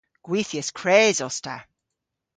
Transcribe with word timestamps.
Gwithyas 0.25 0.69
kres 0.79 1.17
os 1.27 1.37
ta. 1.45 1.57